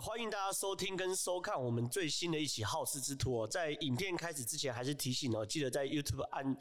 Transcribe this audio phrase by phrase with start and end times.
[0.00, 3.48] 欢迎大家收听跟收看我们最新的一期《好事之徒》哦。
[3.48, 6.56] 在影片开始之前，还是提醒哦，记得在 YouTube 按。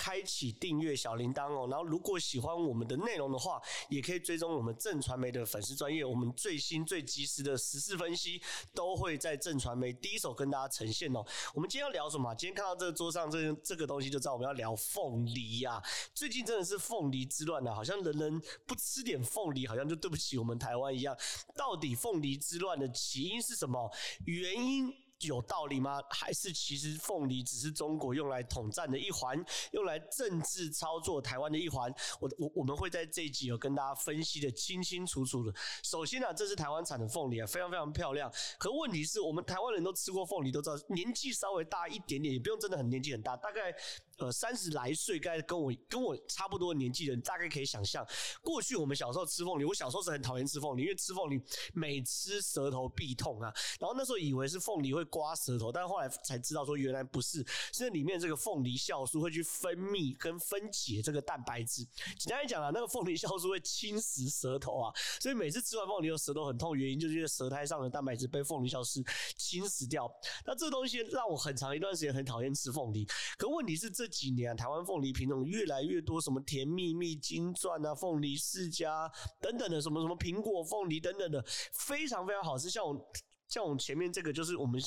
[0.00, 3.60] 开启订阅小铃铛哦，然后如果喜欢我们的内容的话，
[3.90, 8.40] 也可以追踪我们正传媒的粉丝专业，我们最新最及时的时事分析
[8.72, 11.22] 都会在正传媒第一手跟大家呈现哦。
[11.52, 12.34] 我们今天要聊什么？
[12.34, 15.82] 今天看到这个桌上这这个东西，就知道我们要聊凤梨呀。
[16.14, 21.14] 最近真的是凤梨之乱啊，好像人人不吃点凤梨，好像就对不起我们台湾一样。
[21.54, 23.92] 到底凤梨之乱的起因是什么？
[24.24, 24.94] 原因？
[25.22, 26.00] 有道理吗？
[26.10, 29.36] 还是其实凤梨只是中国用来统战的一环，
[29.72, 31.92] 用来政治操作台湾的一环？
[32.20, 35.52] 我我我们会在这一集有跟大家分析的清清楚楚的。
[35.82, 38.32] 首先啊，这是台湾产的凤梨啊，非常非常漂亮。
[38.58, 43.74] 可问题是我们台湾人都吃过凤梨，都知道年纪稍微大一点点，也不用真的很年纪很大，大概
[44.20, 48.06] 呃三十来岁，该跟我跟我差不多年纪的人，大概可以想象，
[48.40, 51.38] 过去我们小时候吃凤梨，我小时候是很讨厌吃凤梨，因为吃凤梨
[51.74, 53.52] 每吃舌头必痛啊。
[53.78, 55.04] 然后那时候以为是凤梨会。
[55.10, 61.84] 刮舌头，但后来才知道说原来不是，是里面这个凤梨酵素会去分泌跟分解这个蛋白质。
[62.16, 69.02] 简单来讲啊，那个凤梨酵素会侵蚀舌头啊，所以每次吃完凤梨后舌头很痛，原因就是因为舌苔上的蛋白质被凤梨酵素
[69.36, 70.08] 侵蚀掉。
[70.46, 73.04] 那这东西让我很长一段时间很讨厌吃凤梨。
[73.36, 82.68] 可问题是这几年啊，台湾凤梨品种越来越多，什么甜蜜蜜、金钻啊、凤梨世家等等的，什么什么苹果凤梨等等的，非常非常好吃。
[82.68, 83.10] 像我。
[83.50, 84.80] 像我前面这个就是我们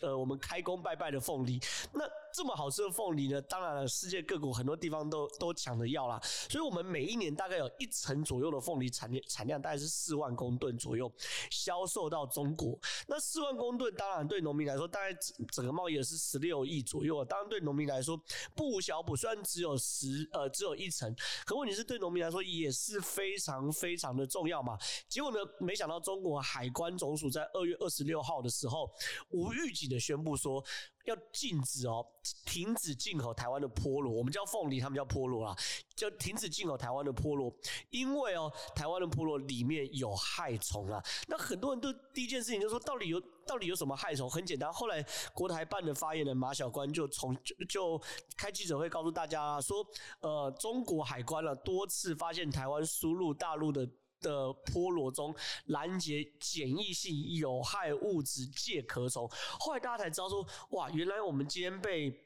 [0.00, 1.58] 呃我们开工拜拜的凤梨，
[1.92, 11.10] 那这么好吃的凤梨呢，当然了，世界各国很多地方都都抢着要啦，所以我们每一年大概有一成左右的凤梨产量产量大概是四万公吨左右
[11.48, 12.76] 销售到中国。
[13.06, 15.16] 那四万公吨当然对农民来说，大概
[15.52, 17.24] 整个贸易额是十六亿左右啊。
[17.24, 18.20] 当然对农民来说
[18.56, 21.14] 不小补，虽然只有十呃只有一成，
[21.46, 24.76] 可问题是对农民来说也是非常非常的重要嘛。
[25.08, 28.90] 结果呢，没想到中国海关总署在二月二十六号的时候
[29.28, 30.60] 无预警的宣布说
[31.04, 32.06] 要禁止哦。
[32.46, 35.54] 停止进口台湾的菠萝，我们叫凤梨，他们叫菠萝啦，
[35.94, 37.54] 就停止进口台湾的菠萝，
[37.90, 41.04] 因为哦，台湾的菠萝里面有害虫啊。
[41.28, 44.30] 那很多人都第一件事情就是说，到底有到底有什么害虫？
[44.30, 45.04] 很简单，后来
[45.34, 48.02] 国台办的发言人马晓光就从就就
[48.38, 49.86] 开记者会告诉大家说，
[50.20, 53.86] 呃，中国海关啊多次发现台湾输入大陆的
[54.24, 55.32] 的菠萝中
[55.66, 59.30] 拦截检疫性有害物质介壳虫。
[59.60, 62.24] 后来大家才知道说，哇，原来我们今天被。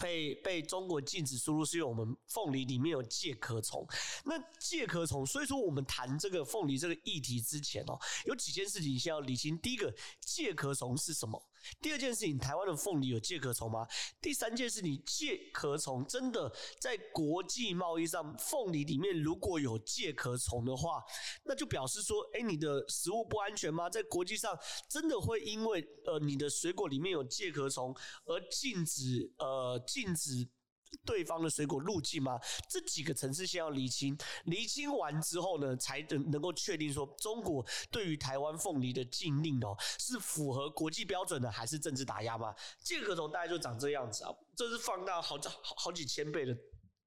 [0.00, 3.86] 被被中国禁止输入，是因为我们凤梨里面有介壳虫。
[4.24, 9.58] 那介壳虫，所以说我们谈这个凤梨这个议题之前哦，有几件事情先要理清。
[9.58, 11.38] 第一个，介壳虫是什么？
[11.80, 13.86] 第二件事情，台湾的凤梨有介壳虫吗？
[14.20, 21.04] 第三件事情，介壳虫真的在国际贸易上，凤梨里面如果有介壳虫的话，
[21.44, 23.90] 那就表示说，哎，你的食物不安全吗？
[23.90, 24.58] 在国际上，
[24.88, 27.94] 真的会因为呃你的水果里面有介壳虫
[28.24, 29.78] 而禁止呃？
[29.86, 30.48] 禁止
[31.04, 32.38] 对方的水果路径吗？
[32.68, 42.54] 这几个层次先要厘清，厘清完之后呢，才能能够确定说中国对于台湾凤梨的禁令哦，是符合国际标准的，还是政治打压吗？
[42.82, 46.56] 介壳虫大概就长这样子啊，这是放大好好好几千倍的。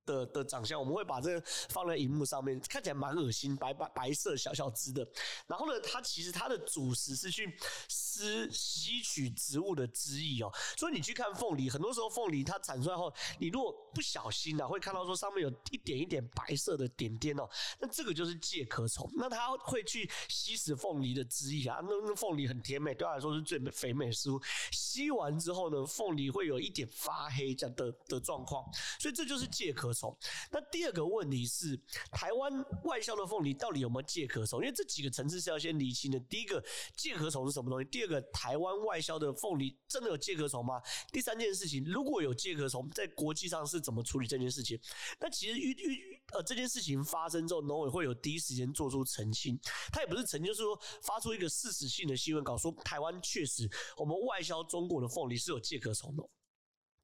[0.06, 5.08] 的的长相，我们会把这个放在荧幕上面，看起来蛮恶心，白白白色小小只的。
[5.48, 7.58] 然后呢，它其实它的主食是去
[7.88, 10.52] 吸吸取植物的汁液哦。
[10.78, 17.50] 所以你去看凤梨，很多时候凤梨它产出来后，你如果不小心啊，会看到说上面有一点一点白色的点点哦。
[17.80, 21.80] 那这个就是介壳虫，那它会去吸食凤梨的汁液啊。
[21.82, 24.42] 那那凤梨很甜美，对它来说是最肥美食物。
[24.72, 28.64] 吸完之后呢，凤梨会有一点发黑这样的的状况，
[29.00, 30.16] 所以这就是介壳虫。
[30.52, 31.76] 那第二个问题是，
[32.12, 32.52] 台湾
[32.84, 34.60] 外销的凤梨到底有没有介壳虫？
[34.60, 36.20] 因为这几个层次是要先厘清的。
[36.20, 36.64] 第一个，
[36.96, 37.86] 介壳虫是什么东西？
[37.90, 40.82] 第二个，台湾外销的凤梨真的有介壳虫吗？
[41.12, 44.78] 第三件事情，如果有介壳虫，在国际上是怎么处理这件事情？
[45.20, 49.58] 那其实遇遇呃这件事情发生之后，农委会有第一时间做出澄清。
[49.94, 56.24] 他也不是澄清，就是说发出一个事实性的新闻稿，说台湾确实我们外销中国的凤梨是有介壳虫的。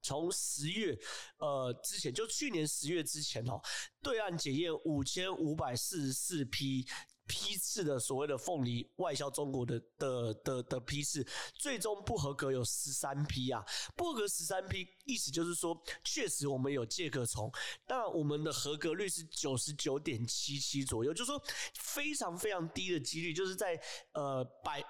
[0.02, 0.98] 从十月，
[1.38, 3.60] 呃，之前就去年十月之前哦，
[4.02, 6.84] 对岸检验五千五百四十四批
[7.26, 13.64] 批次的所谓的凤梨外销中国的的的的批次，最终不合格有十三批啊，
[13.96, 17.50] 不合格十三批，意思就是说，确实我们有介壳虫，
[17.88, 21.42] 那我们的合格率是九十九点七七左右，就是说
[21.74, 23.80] 非常非常低的几率，就是在
[24.12, 24.80] 呃百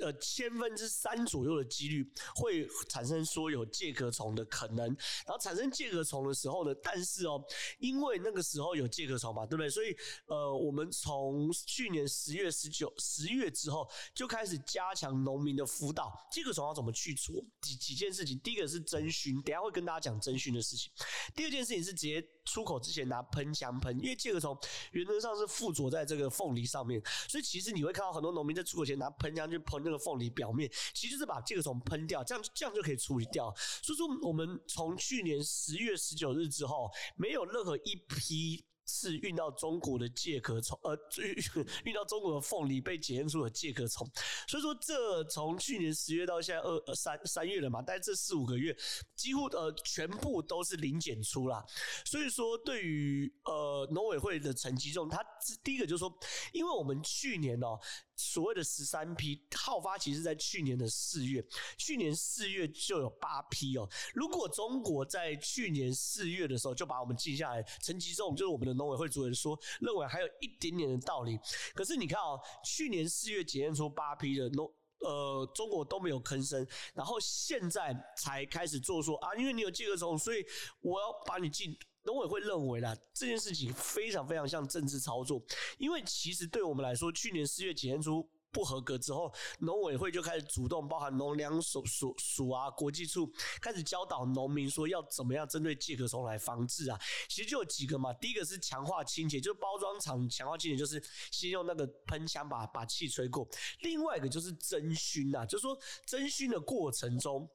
[0.00, 4.86] 呃千分之三左右的几率会产生说有介壳虫的可能。
[5.26, 7.42] 然后产生介壳虫的时候呢，但是哦，
[7.78, 9.70] 因为那个时候有介壳虫嘛，对不对？
[9.70, 9.96] 所以
[10.26, 17.44] 呃，我们从去年十月十九十月之后就开始加强农民的辅导，介壳虫要怎么去除？
[17.60, 20.90] 几几件事情，第一个是侦熏，等一下会跟大家讲侦讯的事情。
[21.34, 24.58] 第二件事情是直接出口之前拿喷枪喷，因为介壳虫
[24.92, 33.54] 原则上是附着在这个凤梨上面，所以其实你会看到很多农民在出口前拿喷枪去喷那个凤梨表面，其实就是把介壳虫喷掉，这样这样就可以处理掉。
[33.82, 38.64] 所以说，我们从去年十月十九日之后，没有任何一批。
[38.90, 44.06] 是运到中国的介壳虫，呃，运 运到中国的凤梨被检验出了介壳虫，
[44.48, 48.76] 所以说这从去年十月到现在二三三月了嘛，但这四五个月
[49.14, 51.64] 几乎呃全部都是零检出啦。
[52.04, 55.24] 所以说对于呃农委会的成绩中，他
[55.62, 56.12] 第一个就是说，
[56.52, 57.78] 因为我们去年哦。
[58.20, 61.42] 所谓的十三批号发，其实在去年的四月，
[61.78, 63.88] 去年四月就有八批哦。
[64.14, 71.38] 如果中国在去年四月的时候就把我们记下来，陈吉仲就是我们的农委会主任说，认为还有一点点的道理。
[71.74, 80.44] 可是你看哦，去年四月检验出八批的农，呃，中国都没有吭声，然后现在才开始做说啊，因为你有介壳虫，所以
[80.80, 81.74] 我要把你进。
[82.04, 85.42] 农委会认为啦，这件事情非常非常像政治操作，
[85.78, 93.30] 因为其实对我们来说，去年四月检验出不合格之后，农委会就开始主动，包含农粮署署署啊、国际处，
[93.60, 96.98] 开始教导农民说要怎么样针对介壳虫来防治啊。
[97.28, 101.00] 其实就有几个嘛，第一个是强化清洁，就是包装厂强化清洁，就是
[101.30, 103.46] 先用那个喷枪把把气吹过；
[103.80, 107.48] 另外一个就是蒸熏啊，就是说蒸熏的过程中。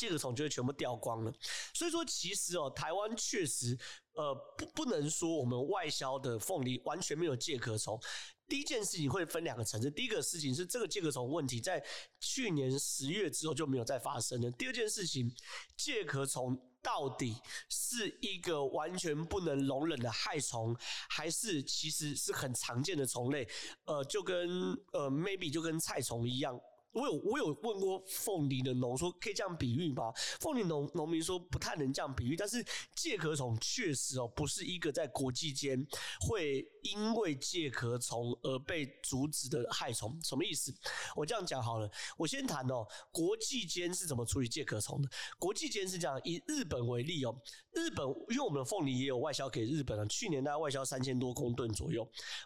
[0.00, 1.30] 介壳虫就会全部掉光了，
[1.74, 3.78] 所以说其实哦，台湾确实
[4.14, 8.00] 呃不不能说我们外销的凤梨完全没有介壳虫。
[8.48, 11.84] 第一件事情会分两个层次，第一个事情是这个介壳虫问题在
[12.18, 14.50] 去年十月之后就没有再发生了。
[14.52, 15.30] 第二件事情，
[15.76, 17.36] 介壳虫到底
[17.68, 20.74] 是一个完全不能容忍的害虫，
[21.10, 23.46] 还是其实是很常见的虫类？
[23.84, 26.58] 呃，就跟呃 maybe 就跟菜虫一样。
[26.92, 30.12] 我有我有问过凤梨的农说可以这样比喻吗？
[30.40, 32.64] 凤梨农农民说不太能这样比喻，但是
[32.96, 35.86] 介壳虫确实哦不是一个在国际间
[36.20, 40.18] 会因为介壳虫而被阻止的害虫。
[40.24, 40.74] 什么意思？
[41.14, 45.08] 我这样讲好了，我先谈哦，国际间是怎么处理介壳虫的？
[45.38, 47.40] 国际间是这样，以日本为例哦，
[47.72, 52.02] 日本因为我们的凤梨也有外销给日本了，去年大概外销三千多公吨左右，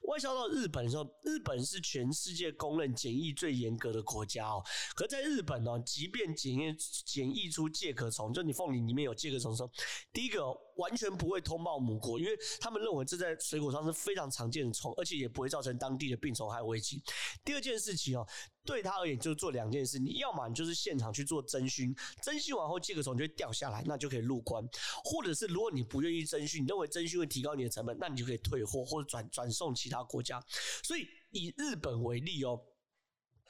[0.08, 4.33] 外销到日本的时候，日本是全世界公认检疫最严格的国家。
[4.34, 4.62] 家哦，
[4.96, 9.70] 可在日本呢，即便检验检疫出介壳虫，就你凤梨里面有介壳虫的时候，
[10.12, 10.44] 第一个
[10.76, 17.02] 完全不会通报母国，因为他们认为这在水果上是非常常见的虫，而且也不会造成当地的病虫害危机。
[17.44, 18.26] 第二件事情哦，
[18.64, 24.64] 对他而言就是做两件事，你要么你就是现场去做侦熏，侦熏完后介壳虫就会掉下来，那就可以入关；
[25.04, 30.42] 或者是如果你不愿意侦熏，你认为侦熏会提高你的成本，那你就可以退货或者转转送其他国家。
[30.82, 32.60] 所以以日本为例哦。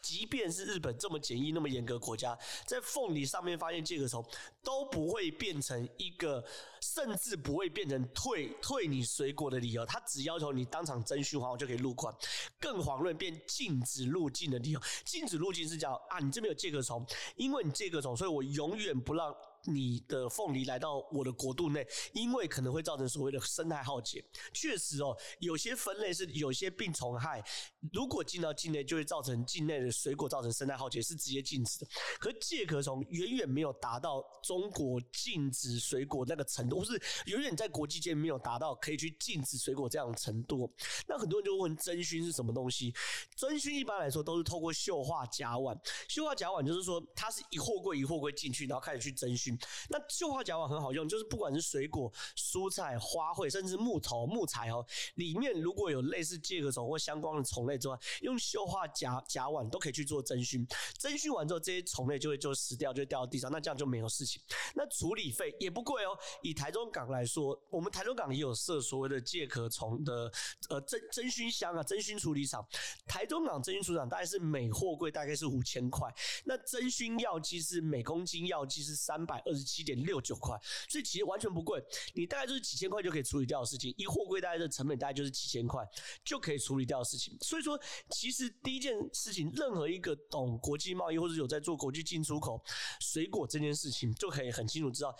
[0.04, 4.22] 即便是日本这么检疫那么严格国家，在凤梨上面发现介壳虫
[4.62, 6.44] 都不会变成一个，
[6.82, 9.86] 甚至不会变成退退你水果的理由。
[9.86, 12.14] 他只要求你当场侦熏完我就可以入关，
[12.60, 14.80] 更遑论变禁止入境的理由。
[15.06, 19.34] 禁止入境是叫啊，你这边有介壳虫，因为你介壳虫，所以我永远不让。
[19.64, 24.24] 你的凤梨来到我的国度内，因为可能会造成所谓的生态浩劫。
[24.52, 27.42] 确实哦，有些分类是有些病虫害，
[27.92, 31.86] 如果进到境内，就会造成境内的水果造成生态浩劫，是直接禁止的。
[32.18, 40.72] 可介壳虫远远没有达到中国禁止水果那个程度，或是远远在国际间没有达到可以去禁止水果这样的程度。
[41.06, 42.94] 那很多人就问真菌是什么东西？
[43.36, 45.78] 真菌一般来说都是透过溴化甲烷，
[46.08, 49.53] 溴化甲烷就是说它是一货柜一货柜进去，然后开始去真菌
[49.88, 54.84] 那溴化甲烷很好用，就是不管是水果、蔬菜、花卉，甚至木头、木材哦，
[55.16, 60.66] 里面如果有类似介壳虫或相关的虫类之外，用溴化甲甲烷都可以去做蒸熏。
[60.98, 64.42] 蒸熏完之后，这些虫类就会就死掉，就掉到地上，那这样就没有事情。
[64.74, 66.16] 那处理费也不贵哦。
[66.42, 70.30] 以台中港来说，我们台中港也有设所谓的介壳虫的
[70.68, 72.66] 呃侦侦熏箱啊，侦熏处理厂。
[73.06, 76.12] 台中港侦熏处理厂大概是每货柜大概是五千块，
[76.44, 79.42] 那侦熏药剂是每公斤药剂是三百。
[79.44, 80.58] 二十七点六九块，
[80.88, 81.82] 所以其实完全不贵。
[82.14, 85.86] 你大概就是几千块就可以处理掉的事情，一货柜大概的成本大概就是几千块
[86.24, 87.36] 就可以处理掉的事情。
[87.40, 87.78] 所以说，
[88.10, 92.62] 其实第一件事情，任何一个懂国际贸易或者有在做国际进出口
[93.00, 95.14] 水果这件事情，就可以很清楚知道。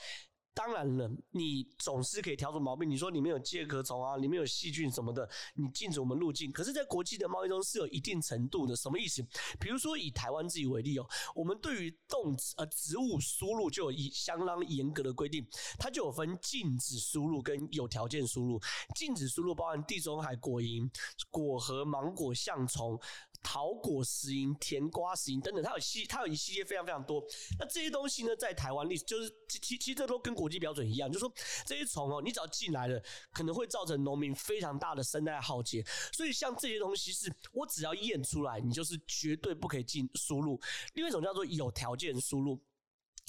[0.55, 2.89] 当然了，你总是可以挑出毛病。
[2.89, 6.53] 你说里面有介壳虫啊，里面有细菌什么的，你禁止我们入境。
[6.53, 9.21] 可是，在国际的贸易中是有一定程度的，什么意思？
[9.59, 15.45] 比如说以台湾自己为例哦，我们对于动植呃植物输入就有一相当严格的规定，
[15.77, 18.61] 它就有分禁止输入跟有条件输入。
[18.95, 20.89] 禁止输入包含地中海果蝇、
[21.31, 22.97] 果核、芒果、象虫。
[23.45, 27.23] 桃果石蝇、甜瓜石蝇等等，它有系，它有一系列非常非常多。
[27.59, 31.33] 那这些东西呢，在台湾历史就是其其其实这都跟国际标准一样，就是说
[31.67, 33.01] 这些虫哦，你只要进来了，
[33.33, 35.85] 可能会造成农民非常大的生态浩劫。
[36.13, 40.59] 所以像这些东西是，我只要验出来，你就是绝对不可以进输入。
[40.95, 42.59] 另外一种叫做有条件输入。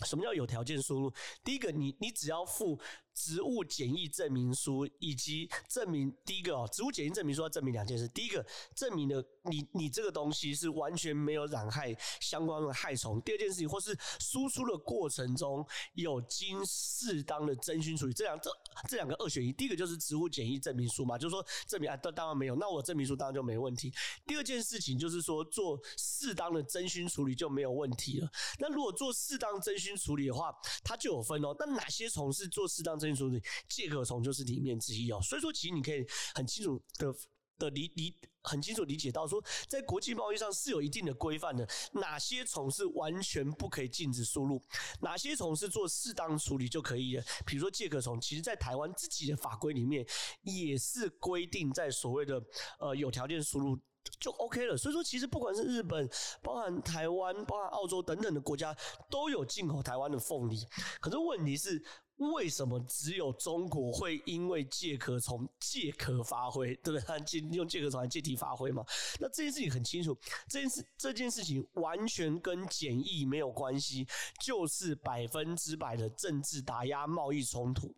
[0.06, 1.14] 什么叫有条件输入？
[1.44, 2.80] 第一个，你你只要付。
[3.16, 8.06] 植物检疫证明书以及证明第一个哦，植物检疫证明书要证明两件事。
[8.10, 8.46] 第一个，
[8.76, 13.22] 证明了你你这个东西是完全没有染害相关的害虫。
[13.22, 18.12] 第二件事情，或是输出的过程中有经适当的真菌处理。
[18.14, 18.52] 这两这
[18.90, 19.54] 这两个二选一。
[19.54, 23.94] 第一个就是植物检疫证明书嘛，就是说证明啊，当当然没有，那我证明书当然就没问题。
[24.28, 28.30] 第二件事情就是说做适当的真菌处理就没有问题了。
[28.60, 30.54] 那如果做适当真菌处理的话，
[30.84, 31.56] 它就有分哦。
[31.58, 33.00] 那哪些虫是做适当？
[33.14, 33.30] 说
[33.68, 37.14] 介壳虫就是里面之一哦，所以说其实你可以很清楚的
[37.58, 44.62] 的理理很清楚理解到说，在国际贸易上是有一定的规范的，哪些虫是完全不可以禁止输入，
[45.02, 47.24] 哪些虫是做适当处理就可以了。
[47.46, 50.06] 比如说介壳虫，其实在台湾自己的法规里面
[50.44, 52.42] 也是规定在所谓的
[52.80, 53.78] 呃有条件输入。
[54.20, 56.08] 就 OK 了，所以说其实不管是日本、
[56.44, 58.74] 包含台湾、包含澳洲等等的国家，
[59.10, 60.60] 都有进口台湾的凤梨。
[61.02, 61.84] 可是问题是，
[62.18, 67.20] 为什么只有中国会因为借壳虫借壳发挥，对不对？
[67.26, 68.86] 借用借壳虫来借题发挥嘛？
[69.20, 70.18] 那这件事情很清楚，
[70.50, 74.08] 这件事这件事情完全跟检疫没有关系，
[74.42, 77.94] 就是百分之百的政治打压、贸易冲突。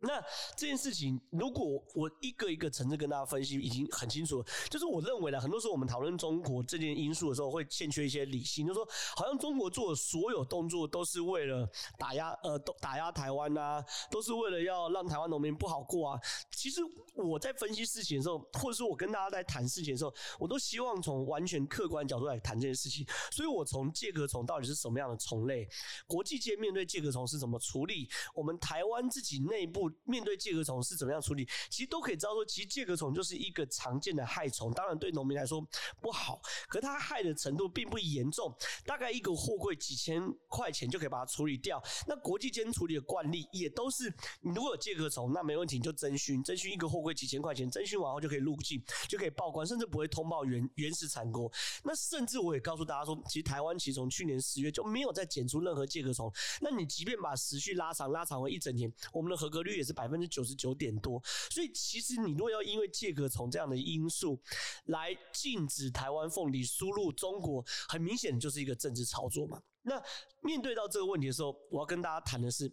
[0.00, 0.22] 那
[0.56, 4.46] 这件事情，如果我一个一个层次跟大家分析，已经很清楚了。
[4.70, 16.20] 就是我认为呢，很多时候我们讨论中国这件因素的时候，会欠缺一些理性，就是说，好像中国做的所有动作都是为了打压，呃，打压台湾呐、啊，都是为了要让台湾农民不好过啊。
[16.52, 16.80] 其实
[17.16, 23.04] 我在分析事情的时候，或者说我跟大家在谈事情的时候，我都希望从完全客观角度来谈这件事情。
[23.32, 25.68] 所以我从介壳虫到底是什么样的虫类，
[26.06, 29.87] 国际间面对介壳虫是怎么处理，我们台湾自己内部。
[30.04, 31.48] 面对介壳虫是怎么样处理？
[31.70, 35.60] 其实都可以知道说，其实介壳虫就是一个常见的害虫，当然对农民来说
[36.00, 38.54] 不好，可它害的程度并不严重，
[38.84, 41.82] 大概一个货柜几千块钱就可以把它处理掉。
[42.06, 51.50] 那国际间处理的惯例也都是，你如果有介壳虫，那没问题，你就侦熏，侦熏一个货柜几千块钱，侦熏完后就可以入境，就可以报关，甚至不会通报原原始产国。
[51.84, 56.32] 那甚至我也告诉大家说，其实台湾其实从去年十月就没有再检出任何介壳虫。
[56.60, 61.22] 那你即便把时序拉长，拉长为一整年，我们的合格率也是百分之九十九点多。
[61.50, 64.38] 所以其实你如果要因为介壳虫这样的因素
[64.86, 69.62] 来禁止台湾凤梨输入中国，很明显就是一个政治操作嘛。
[69.82, 70.02] 那
[70.42, 72.70] 面对到这个问题的时候，我要跟大家谈的是。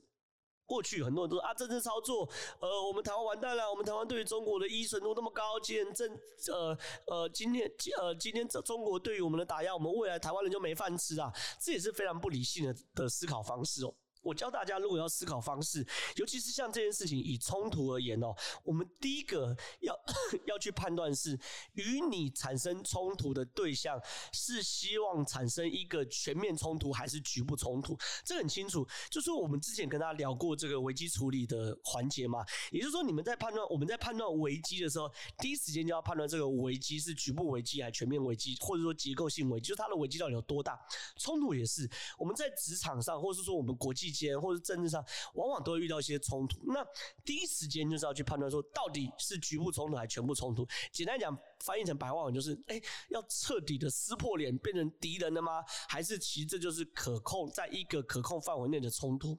[0.67, 2.27] 过去很多人都说啊，政治操作，
[2.59, 7.71] 呃，我们台湾完蛋了，我们台湾对于中国的依存度那么高，今天政，呃呃，今天
[8.01, 11.31] 呃今天中国对于我们的打压，我们未来台湾人就没饭吃啊，
[11.61, 13.93] 这也是非常不理性的的思考方式哦。
[14.25, 19.95] 我教大家，如果要思考方式，尤其是像这件事情以冲突而言哦，我们第一个要
[20.47, 21.39] 要去判断是
[21.73, 24.01] 与你产生冲突的对象
[24.33, 28.85] 是希望产生一个全面冲突还是局部冲突，这很清楚。
[29.11, 40.79] 就是我们之前跟大家聊过这个危机处理的环节嘛，也就是说你们在判断我们在判断危机的时候，第一时间就要判断这个危机是局部危机还是全面危机，或者说结构性危机，就是它的危机到底有多大。
[41.17, 44.14] 冲突也是我们在职场上，或是说我们国际。
[44.39, 45.03] 或者政治上，
[45.33, 46.59] 往往都会遇到一些冲突。
[46.67, 46.85] 那
[47.23, 50.67] 第一时间就是要去判断说，到底是局部冲突还是全部冲突。
[50.91, 55.63] 简单讲，翻译成白话文就是：哎，要彻底的撕破脸，变成敌人了吗？
[55.89, 59.37] 还是其实这就是可控，在一个可控范围内的冲突？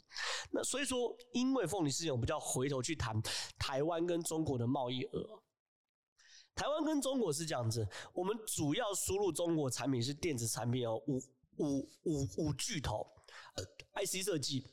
[0.50, 3.20] 那所以说，因为凤梨事件，我们就要回头去谈
[3.58, 5.42] 台湾跟中国的贸易额。
[6.54, 11.18] 台湾跟中国是这样子，我们主要输入中国产品是电子产品哦，五
[11.58, 13.06] 五五五巨头。
[13.94, 14.66] IC 设计、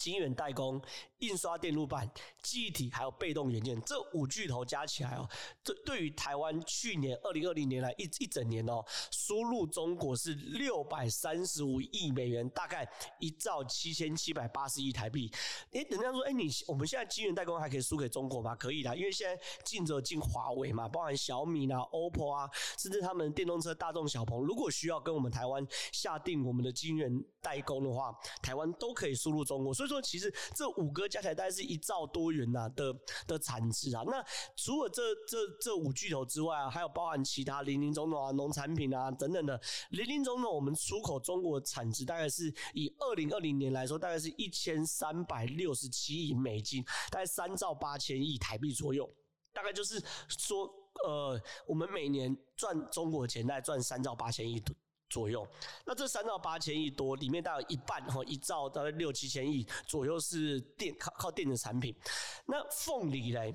[0.00, 0.80] 晶圆代工、
[1.18, 2.10] 印刷电路板、
[2.42, 5.28] 记忆体，还有被动元件，这五巨头加起来哦，
[5.62, 15.30] 这对于台湾去年二零二零年来一一整年哦，输入中国是六百三十五亿美元，大概一兆七千七百八十亿台币。
[15.72, 18.56] 哎，人家说，哎，你我们现在晶圆代工还可以输给中国吗？
[18.56, 29.89] 可以啦，因为现在进着进华为嘛，包含小米啦、OPPO 啊，甚至他们电动车大众小鹏，如果需要跟我们台湾下定我们的晶圆代工的话，台湾都可以输入中国，所以。
[29.90, 32.94] 说其实这五个加起来大概是一兆多元呐的
[33.26, 34.02] 的产值啊。
[34.06, 34.24] 那
[34.56, 40.50] 除了这这这五巨头之外啊，还有包含其他林林总总啊，农产品啊等等的林林总总。
[40.50, 49.08] 我们出口中国产值大概是以二零二零年来说，大概是一千三百六十七亿美金，大概三兆八千亿台币左右。
[49.52, 50.68] 大概就是说，
[51.04, 54.60] 呃，我们每年赚中国钱，大概赚三兆八千亿
[55.10, 55.46] 左右，
[55.84, 61.94] 那这三到八千亿多里面大概一半哈，一兆大概六七千亿左右是电靠靠电子产品。
[62.46, 63.54] 那凤梨嘞，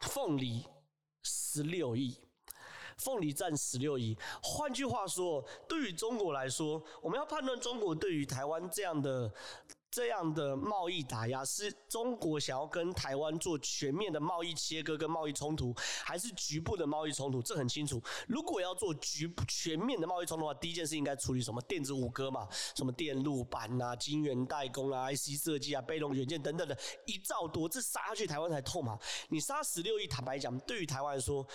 [0.00, 0.66] 凤梨
[1.22, 2.14] 十六亿，
[2.98, 4.18] 凤梨占十六亿。
[4.42, 9.32] 换句话说，对于中国来说，我们要判断中国对于台湾这样的。
[9.90, 17.42] 这样的贸易打压是中国想要跟台湾做全面的贸易切割跟贸易冲突，还是局部的贸易冲突？
[17.42, 18.02] 这很清楚。
[18.26, 21.60] 如果要做局全面的贸易冲突的话，第一件事应该处理什么？
[21.62, 28.98] 电子五哥嘛，什么电路板啊、晶圆代工啊、IC 设计啊、被动元件等等的，一兆多，这杀下去台湾才痛嘛。
[29.30, 31.46] 你杀十六亿，坦白讲，对于台湾来说，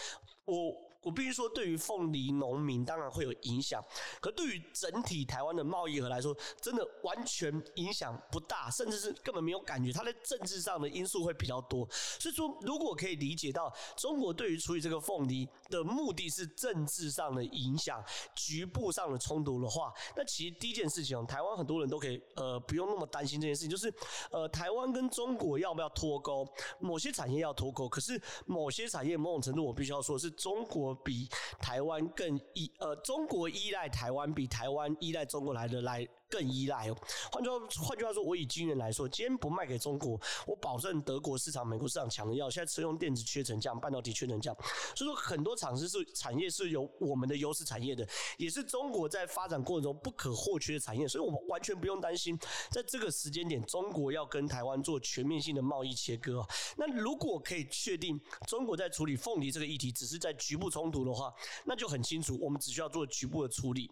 [0.45, 0.92] 我。
[1.03, 3.83] 我必须说，对于凤梨农民当然会有影响，
[4.21, 9.91] 可对于整体台湾的贸易额来说，真的完全影响不大，甚至是根本没有感觉。
[9.91, 11.87] 它在政治上的因素会比较多。
[11.91, 18.01] 所以说，如果可以理解到中国对于处理这个凤梨的目的是政治上的影响、
[18.33, 23.93] 局部上的冲突的话，那其实第一件事情，台湾很多人都可以呃不用那么担心这件事情，就是
[24.31, 26.47] 呃台湾跟中国要不要脱钩？
[26.79, 30.92] 某些产业要脱钩，可是某些产业某种程度我必须要说是中国。
[30.95, 36.97] 比台湾更依呃，中国依赖台湾比台湾依赖中国来的来更依赖哦。
[37.31, 42.49] 换句话换句话说，我以晶圆来说，今天不卖给中国，我保证德国市场、美国市场抢的要。
[42.49, 44.57] 现在车用电子缺成这样，半导体缺成这样，
[44.95, 52.37] 所以说很多厂商是产业是有我们的优势产业的，也是中国在发展过程中不可或缺的产业，所以我们完全不用担心，
[52.71, 56.45] 在这个时间点，中国要跟台湾做全面性的贸易切割。
[56.77, 61.33] 那如果可以确定中国在处理凤梨这个议题，只是在局部冲突的话，
[61.65, 63.89] 那就很清楚，我们只需要做局部的处理。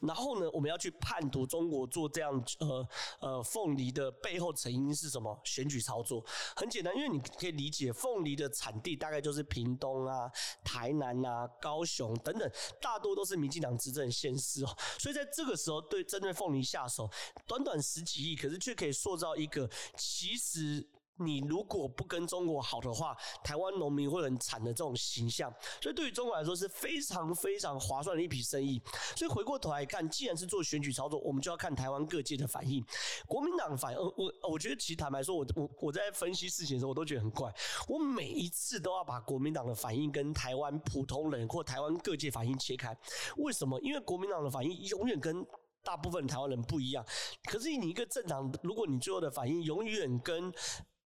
[0.00, 2.88] 然后呢，我们要去判读中国做这样呃
[3.20, 5.40] 呃凤梨的背后成因是什么？
[5.44, 6.24] 选举操作
[6.56, 10.30] 很简单，因为你可以理解，凤梨的产地大概就是屏东啊、
[10.64, 14.76] 台南啊、高雄等等，大多都是民进党执政县市哦。
[14.98, 17.08] 所以在这个时候，对针对凤梨下手，
[17.46, 20.86] 短短十几亿，可是却可以塑造一个其实。
[21.18, 28.82] 你如果不跟中国好的话，台湾农民会很惨的这种形象，所以对于中国来说是非常非常划算的一笔生意。
[29.16, 32.84] 所以回过头来看，既然是做选举操作，我们就要看台湾各界的反应。
[33.26, 37.52] 国民党反应，我我觉得其实坦白说，我我我在分析事情的时候，我都觉得很怪。
[37.86, 42.96] 我每一次都要把国民党的反应跟台湾普通人或台湾各界反应切开。
[43.36, 43.80] 为什么？
[43.80, 45.46] 因为国民党的反应永远跟
[45.82, 47.04] 大部分台湾人不一样。
[47.44, 50.52] 可是你一个政党，如果你最后的反应永远跟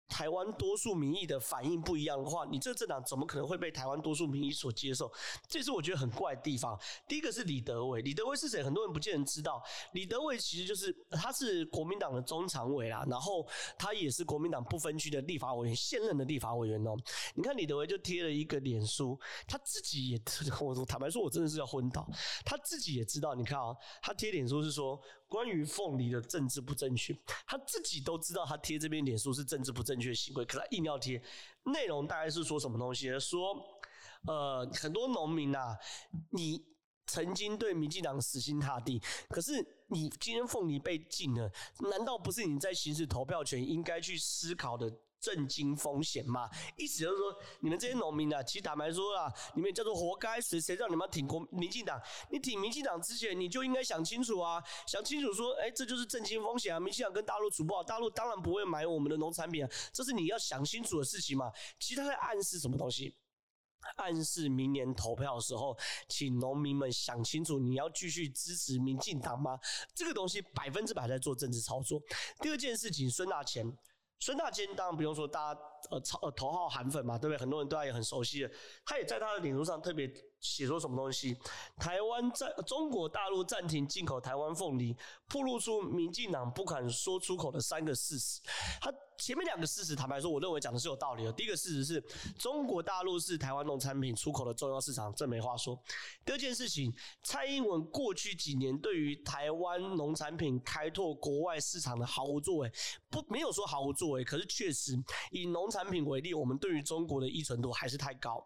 [0.07, 5.11] 台湾多数民意的反应不一样的话，你这个政党怎么可能会被台湾多数民意所接受？
[5.47, 6.79] 这是我觉得很怪的地方。
[7.07, 8.63] 第一个是李德伟，李德维是谁？
[8.63, 9.61] 很多人不见得知道。
[9.93, 13.45] 李德伟其实就是他是国民党的中常委啦，然后
[13.77, 16.95] 他也是国民党不分区的立法委员，现任的立法委员哦。
[17.33, 20.21] 你看李德维就贴了一个脸书，他自己也，
[20.61, 22.07] 我坦白说，我真的是要昏倒。
[22.45, 25.01] 他自己也知道，你看啊，他贴脸书是说。
[25.27, 31.21] 关于凤梨的政治不正确， 他自己都知道，他贴这边脸书是政治不正确的行为，可他硬要贴。
[31.63, 33.19] 内容大概是说什么东西？
[33.19, 33.55] 说，
[34.27, 35.77] 呃，很多农民呐、啊，
[36.31, 36.63] 你
[37.07, 41.51] 曾经对民进党死心塌地，可是你今天凤梨被禁了，
[41.91, 44.91] 难道不是你在行使投票权应该去思考的？
[45.17, 51.99] 政经风险嘛，意思就是说，你们这些农民啊，其实坦白说啊，你们叫做活该，谁谁让你们要挺国民进党？
[52.29, 61.51] 你挺民进党之前，你就应该想清楚啊，想清楚说，哎、这就是政经风险啊，民进党跟大陆处不好，大陆当然不会买我们的农产品啊，这是你要想清楚的事情嘛。
[61.79, 63.15] 其实他在暗示什么东西？
[63.97, 69.59] 暗示明年投票的时候，请农民们想清楚，你要继续支持民进党吗？
[69.93, 72.01] 这个东西百分之百在做政治操作。
[72.41, 73.65] 第二件事情，孙大千。
[74.19, 77.37] 孙大千当然不用说，大家呃超呃头号韩粉嘛，对不对？
[77.39, 78.51] 很多人对他也很熟悉的。
[78.85, 80.07] 他也在他的脸书上特别
[80.45, 81.35] 写说什么东西：
[81.77, 84.95] 台湾在中国大陆暂停进口台湾凤梨，
[85.27, 88.39] 暴露出民进党不敢说出口的三个事实。
[88.79, 91.31] 他前面两个事实，坦白说，我认为讲的是有道理的。
[91.31, 92.01] 第一个事实是
[92.37, 95.81] 中国大陆是台湾农产品出口的重要市场，这没话说。
[96.25, 102.71] 第二件事情，蔡英文过去几年对于台湾农产品开拓国外市场的毫无作为，
[103.09, 108.45] 不没有说毫无作为，可是确实以农产品为例，我们对于中国的依存度还是太高。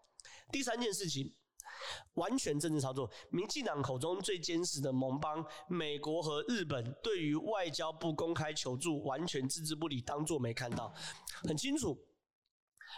[0.51, 1.33] 第三件事情。
[2.15, 10.93] 完全政治操作，民进党口中最坚实的盟邦美国和日本，对于外交部公开求助完全置之不理，当作没看到，
[11.43, 11.97] 很清楚。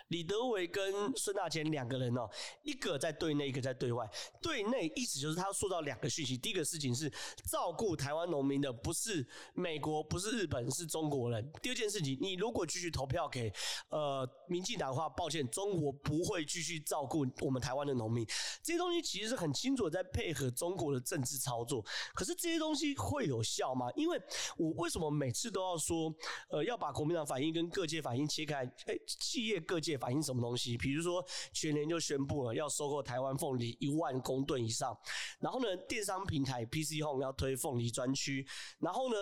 [0.10, 2.30] 李德维跟孙大千两个人哦，
[2.64, 4.10] 一个在对内，一个在对外。
[4.42, 7.12] 对内意思就是他要塑造两个讯息：第一个事情是
[7.50, 13.52] 照顾台湾农民的不是美国，不是日本，是中国人；第二件事情，你如果继续投票给
[13.90, 18.26] 呃民进党的话，抱歉，中国不会继续照顾我们台湾的农民。
[18.64, 21.84] 这些东西其实是很清楚在配合中国的政治操作。
[22.14, 23.90] 可是这些东西会有效吗？
[23.96, 24.22] 因为
[24.58, 26.14] 我为什么每次都要说
[26.50, 28.64] 呃要把国民党反应跟各界反应切开？
[28.86, 29.98] 哎，企业各界。
[29.98, 30.78] 反映什么东西？
[30.78, 34.98] 比如说，全年就宣布了要收购台湾凤梨一万公吨以上，
[35.40, 38.48] 然后呢，电商平台 PC Home 要推凤梨专区，
[38.80, 39.16] 然后呢，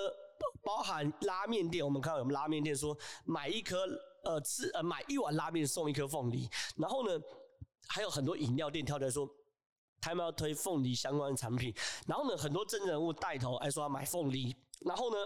[0.63, 3.85] 包含拉面店，我们看到有拉面店说买一颗
[4.23, 7.19] 呃吃呃买一碗拉面送一颗凤梨，然后呢，
[7.87, 9.29] 还有很多饮料店跳出来说
[9.99, 11.73] 他们要推凤梨相关的产品，
[12.07, 15.17] 然后呢，很多政治人物带头还说要买凤梨，然后呢。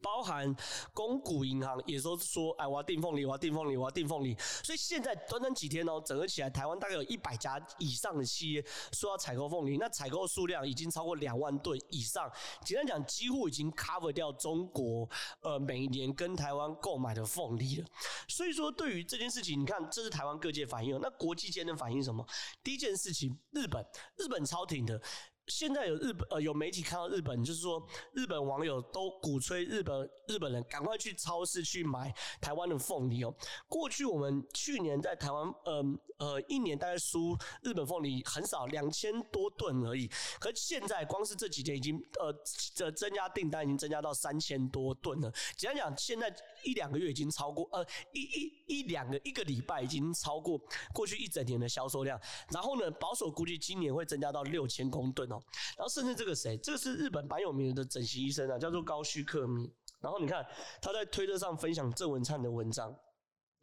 [0.00, 0.54] 包含
[0.92, 4.36] 公股银行也说说，哎，我要订凤梨，我要订凤梨，我要订凤梨。
[4.62, 12.30] 所以现在短短几天哦，整合起来，台湾大概有一百家以上的企业说要采购凤梨，那采购数量已经超过两万吨以上。
[12.64, 15.08] 简单讲，几乎已经 cover 掉中国
[15.40, 17.86] 呃每年跟台湾购买的凤梨了。
[18.28, 22.26] 所以说，对于这件事情，你看，这是台湾各界反应，那国际间的反应什么？
[22.62, 23.84] 第一件事情，日本，
[24.16, 25.00] 日本超挺的。
[25.46, 33.34] 现在有日本呃有媒体看到日本，就是说日本网友都鼓吹日本日本人赶快去超市去买台湾的凤梨哦。
[33.68, 35.84] 过去我们去年在台湾呃
[36.18, 40.08] 呃一年大概输日本凤梨很少两千多吨而已，
[40.40, 42.34] 可现在光是这几天已经呃
[42.74, 45.32] 这增加订单已经增加到三千多吨了。
[45.56, 50.60] 简单讲，现在一两个月已经超过呃一一一两个一个礼拜已经超过
[50.92, 52.20] 过去一整年的销售量。
[52.50, 55.38] 然后呢，保守估计今年会增加到六千公吨哦。
[55.76, 59.70] 然后甚至这个谁，这个是日本蛮有名的整形医生啊，叫做高须克明。
[60.00, 60.44] 然后你看
[60.82, 62.94] 他在推特上分享郑文灿的文章，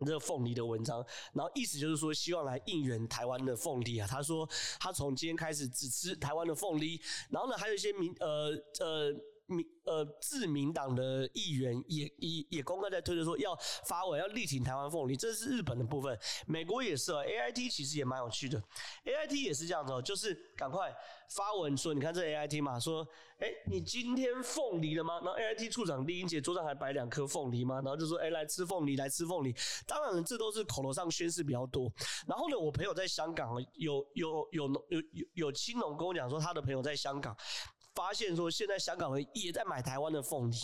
[0.06, 4.08] 这个凤梨的文章，然后意思就是说希望来应援台湾的凤梨啊。
[4.08, 4.48] 他说
[4.80, 7.00] 他从今天开始只吃台湾的凤梨。
[7.30, 9.31] 然后呢，还有一些民呃呃。
[9.52, 16.18] 民呃，自民党的议员也也也公开在推特说要发文要力挺台湾凤梨，这是日本的部分。
[16.46, 18.62] 美国也是哦，AIT 其实也蛮有趣的
[19.04, 20.96] ，AIT 也是这样子哦，就是赶快
[21.30, 23.06] 发文说，你看这 AIT 嘛，说，
[23.40, 25.16] 哎、你今天凤梨了吗？
[25.24, 27.76] 然后 AIT 处长李英杰桌上还摆两颗凤梨吗？
[27.76, 29.54] 然后就说，哎、来吃凤梨，来吃凤梨。
[29.88, 31.92] 当然，这都是口头上宣示比较多。
[32.28, 37.36] 然后呢，我朋友在香港有有有有有有青龙跟我讲说，他的朋友在香港。
[37.94, 40.56] 发现说，现在香港人也在买台湾的凤梨，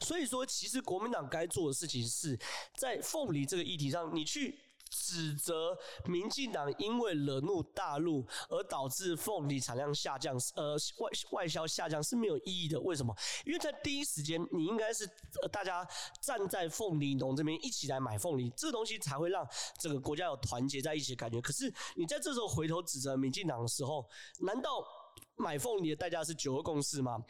[0.00, 2.38] 所以说，其实国民党该做的事情是
[2.76, 4.56] 在凤梨这个议题上，你去
[4.88, 12.80] 指责民进党因为惹怒大陆而导致凤梨产量下降，呃，外外销下降是没有意义的。
[12.80, 13.12] 为什么？
[13.44, 15.04] 因为在第一时间，你应该是
[15.50, 15.84] 大家
[16.22, 19.44] 站在凤梨农这边一起来买凤梨，这个东西才会让
[19.80, 21.40] 整个国家有团结在一起的感觉。
[21.40, 24.86] 可是你在这时候回头指责民进党的时候，难道？
[25.36, 27.22] 买凤梨的代价是九个公式吗？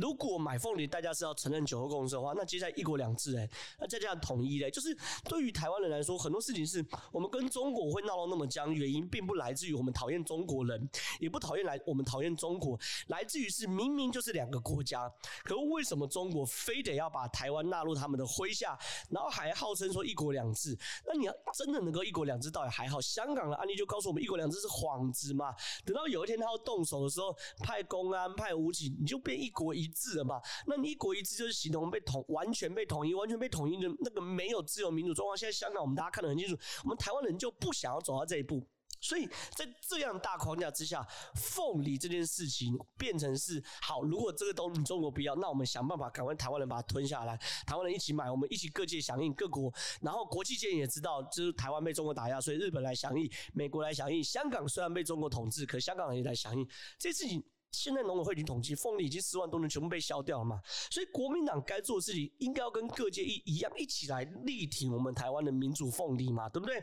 [0.00, 3.48] 如果买凤梨大家是要承认九二共识的话，那接下来一国两制诶，
[3.80, 15.10] 那再加上统一嘞，就是对于台湾人来说，很多事情是我们跟中国会闹到那么僵，原因并不来自于我们讨厌中国人，也不讨厌来我们讨厌中国，来自于是明明就是两个国家，
[15.42, 18.78] 可是为什么中国非得要把台湾纳入他们的麾下，
[19.10, 20.78] 然后还号称说一国两制？
[21.06, 23.00] 那你要真的能够一国两制，倒也还好。
[23.00, 25.52] 香港的案例就告诉我们，一国两制是幌子嘛。
[25.84, 29.87] 等到有一天他要动手的时候，派公安派武警，你就变一国一。
[29.88, 30.40] 一致了嘛？
[30.66, 35.36] 那你一国一制就是形同被统，完全被统一，完全被统一的那个没有自由民主状况。
[35.36, 38.66] 现在香港我们大家看得很清楚，我们台湾人就不想要走到这一步。
[39.00, 44.02] 所以在这样大框架之下，凤梨这件事情变成是好。
[44.02, 49.72] 如果这个东西中国不要，那我们想办法赶快台湾人把它吞下来，台湾人一起买，我们一起各界响应各国，
[50.02, 57.44] 然后国际间也知道，就是台湾被中国打压，所以日本来响应，美国来响应，香港虽然被中国统治，可香港人也来响应，这事情。
[57.70, 66.82] 现在农委会已经统计，凤梨已经十万多人全部被销掉了嘛，所以国民党该做的事情应该要跟各界一一样，一起来力挺我们台湾的民主凤梨嘛，对不对？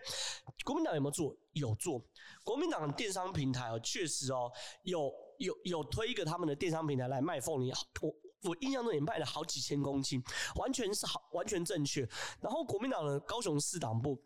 [0.63, 1.35] 国民党有没有做？
[1.53, 2.01] 有做。
[2.43, 4.51] 国民党电商平台哦，确实哦，
[4.83, 7.71] 有有有推一个他们的电商平台来卖凤梨，
[8.01, 8.15] 我
[8.49, 10.23] 我印象中也卖了好几千公斤，
[10.55, 12.07] 完全是好，完全正确。
[12.39, 14.21] 然后国民党的高雄市党部。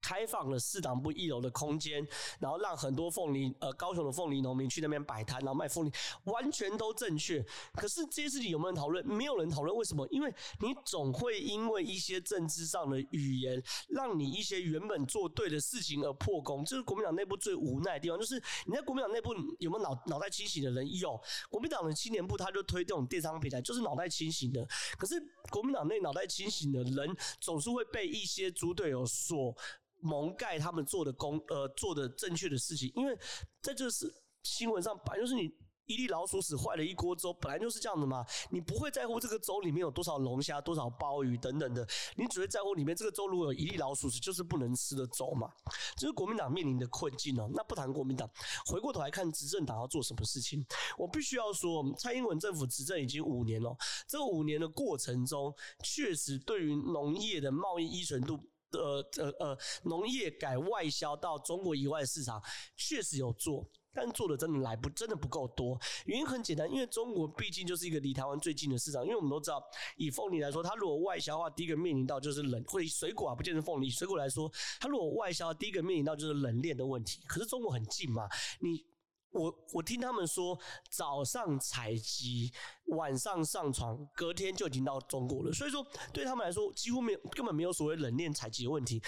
[0.00, 2.06] 开放了市党部一楼的空间，
[2.38, 5.92] 然后让很多凤梨呃高雄的凤梨农民去那边摆摊，然后卖凤梨，
[6.24, 7.44] 完全都正确。
[7.74, 9.06] 可是这些事情有没有人讨论？
[9.06, 9.76] 没有人讨论。
[9.76, 10.06] 为什么？
[10.10, 16.64] 因为你总会因为一些政治上的语言，让你一些原本做对的事情而破功。
[16.64, 18.18] 这是国民党内部最无奈的地方。
[18.18, 20.98] 就是你在国民党内部有没有脑脑袋清醒的人？
[20.98, 21.20] 有。
[21.50, 24.66] 国民党的青年部他就推这种电商平台，就是脑袋清醒的。
[24.96, 29.54] 可是国民党内脑袋清醒的人，总是会被一些猪队友所。
[30.00, 33.18] 蒙盖他们做的功呃做的正确的事情，因为
[33.60, 34.08] 在这是
[34.44, 35.52] 新闻上，本来就是你
[35.88, 38.24] 一粒老鼠屎坏了一锅粥，本来就是这样的嘛。
[38.50, 45.50] 你不会在乎这个粥里面有多少龙虾、多少鲍鱼等等的，你只会在乎里面这个粥如果有一粒老鼠屎，就是不能吃的粥嘛。
[45.96, 47.50] 这是国民党面临的困境哦。
[47.54, 48.30] 那不谈国民党，
[48.66, 50.64] 回过头来看执政党要做什么事情，
[50.98, 53.74] 我必须要说，蔡英文政府执政已经五年了，
[54.06, 58.38] 这五年的过程中，确实对于农业的贸易依存度。
[58.72, 62.38] 呃呃呃，农业改外销到中国以外市场
[62.76, 63.66] 确实有做，
[64.00, 65.76] 但做的真的来不真的不够多。
[66.06, 69.02] 原因很简单，因为中国毕竟就是一个离台湾最近的市场。
[69.04, 69.60] 因为我们都知道，
[69.96, 77.20] 以凤梨来说，它如果外销的话，第一个面临到就是冷，或者水果啊，不见得凤梨，水果来说，它如果外销，第一个面临到就是冷链的问题。
[77.26, 78.28] 可是中国很近嘛，
[78.60, 78.84] 你。
[79.30, 80.58] 我我听他们说，
[80.90, 82.52] 早上采集，
[82.86, 85.52] 晚上上床，隔天就已经到中国了。
[85.52, 89.02] 所以说，对他们来说，几乎没有，根本没有所谓冷链采集的问题。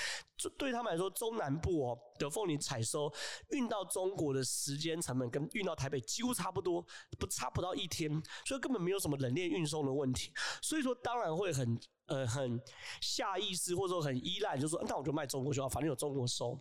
[0.59, 3.13] 对他们来说，中南部哦的凤梨采收
[3.51, 6.85] 运到中国的时间成本跟运到台北几乎差不多，
[7.19, 8.11] 不差不到一天，
[8.45, 10.33] 所以根本没有什么冷链运送的问题。
[10.61, 12.61] 所以说，当然会很呃很
[13.01, 16.59] 下意识或者说很依赖，就说那我就卖中国就好，反正有中国收。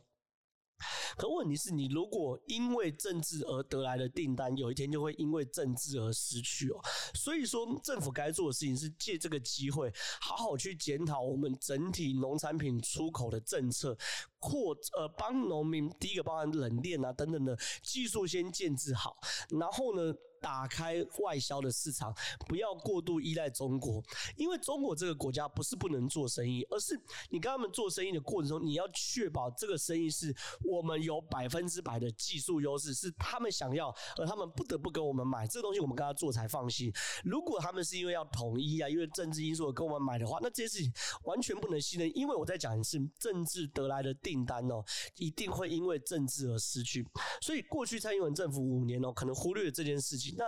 [1.17, 6.79] 可问题是你如果因为政治而得来的订单，有一天就会因为政治而失去哦。
[7.13, 13.97] 所以说，政府该做的事情是借这个机会，好好去检讨我们整体农产品出口的政策，
[14.39, 19.17] 或呃帮农民第一个包含冷链啊等等的技术先建置好，
[19.49, 22.15] 然后呢，打开外销的市场，
[22.47, 24.01] 不要过度依赖中国，
[24.37, 26.97] 因为中国这个国家不是不能做生意，而是
[27.29, 35.45] 你跟他们做生意的过程中，你要确保这个生意是我们有百分之百的技术优势，是他们想要，而他们不得不跟我们买。
[35.45, 36.89] 这个东西，我们跟他做才放心。
[37.23, 44.83] 如果他们是因为要统一啊，因为政治因素跟我们买的话，那这些事情完全不能信任，因为我在讲的是政治得来的订单哦，
[45.15, 47.03] 一定会因为政治而失去。
[47.41, 50.35] 所以过去蔡英文政府五年哦，可能忽略了这件事情。
[50.37, 50.45] 那，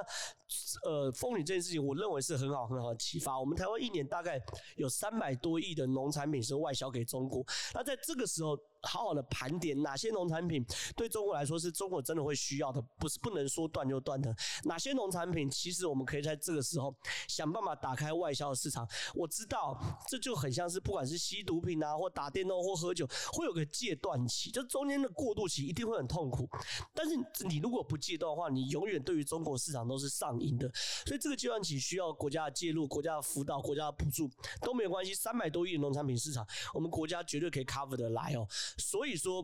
[0.88, 3.40] 呃，风雨这件事情，我认为是很好很好的启发。
[3.40, 4.40] 我们台湾一年大概
[4.76, 7.44] 有三百多亿的农产品是外销给中国。
[7.74, 10.66] 那在这个时候，好好的盘点哪些农产品
[10.96, 14.36] 对中国来说是中国真的会需要的，不是不能说断就断的。
[14.64, 16.94] 哪些农产品其实我们可以在这个时候
[17.28, 18.88] 想办法打开外销的市场。
[19.14, 26.50] 我知道这就很像是不管是吸毒品啊，或打电动或喝酒，会有个戒断期，就中间的过渡期一定会很痛苦。
[26.94, 27.16] 但是
[27.48, 30.72] 你如果不戒断的话，你永远对于中国市场都是上瘾的。
[31.06, 34.30] 所以这个阶段期需要国家的介入、国家的辅导、国家的补助
[34.62, 35.14] 都没有关系。
[35.14, 38.48] 三百多亿的农产品市场，我们国家绝对可以 cover 得来哦。
[38.78, 39.44] 所以说，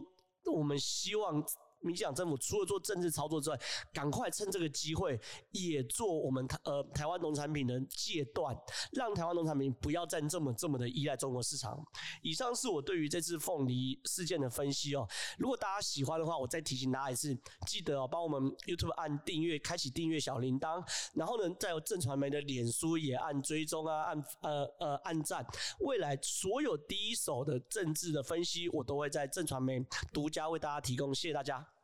[0.54, 1.44] 我们希望。
[1.80, 3.60] 民进党政府除了做政治操作之外，
[3.94, 5.20] 赶快趁这个机会
[5.52, 8.56] 也做我们台呃台湾农产品的戒断，
[8.92, 11.78] 让台湾农产品不要再这么这么的依赖中国市场。
[12.22, 15.08] 以上是我对于这次凤梨事件的分析哦。
[15.38, 25.46] 如果大家喜欢的话，我再提醒大家一次，记得哦帮我们 YouTube 按订阅，开启订阅小铃铛，然后呢，再有震传媒的脸书也按追踪啊，按呃呃按赞。
[25.80, 29.80] 未来所有第一手的政治的分析，我都会在正传媒
[30.12, 31.14] 独家为大家提供。
[31.14, 31.77] 谢谢大家。